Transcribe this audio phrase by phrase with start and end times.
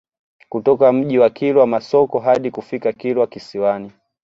[0.49, 3.91] Kutoka Mji wa Kilwa Masoko hadi kufika Kilwa Kisiwani